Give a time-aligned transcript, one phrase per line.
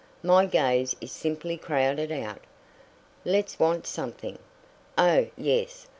[0.23, 2.39] My gaze is simply crowded out.
[3.23, 4.39] Let's want something.
[4.97, 5.85] Oh, yes.